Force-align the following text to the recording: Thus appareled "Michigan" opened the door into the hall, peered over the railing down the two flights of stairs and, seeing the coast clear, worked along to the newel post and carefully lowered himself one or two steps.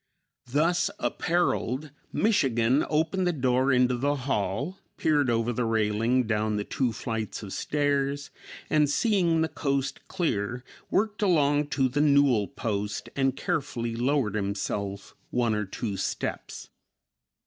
Thus 0.49 0.89
appareled 0.97 1.91
"Michigan" 2.11 2.83
opened 2.89 3.27
the 3.27 3.31
door 3.31 3.71
into 3.71 3.95
the 3.95 4.15
hall, 4.15 4.79
peered 4.97 5.29
over 5.29 5.53
the 5.53 5.63
railing 5.63 6.25
down 6.25 6.55
the 6.57 6.63
two 6.63 6.91
flights 6.91 7.43
of 7.43 7.53
stairs 7.53 8.31
and, 8.67 8.89
seeing 8.89 9.41
the 9.41 9.47
coast 9.47 9.99
clear, 10.07 10.63
worked 10.89 11.21
along 11.21 11.67
to 11.77 11.87
the 11.87 12.01
newel 12.01 12.47
post 12.47 13.09
and 13.15 13.37
carefully 13.37 13.95
lowered 13.95 14.33
himself 14.33 15.13
one 15.29 15.53
or 15.53 15.65
two 15.65 15.97
steps. 15.97 16.69